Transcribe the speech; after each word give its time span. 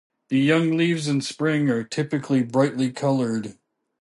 The 0.29 0.39
young 0.39 0.77
leaves 0.77 1.07
in 1.07 1.21
spring 1.21 1.69
are 1.69 1.83
typically 1.83 2.41
brightly 2.41 2.91
coloured. 2.91 3.59